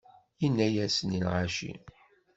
Yenna-yasen 0.41 1.15
i 1.17 1.19
lɣaci. 1.25 1.71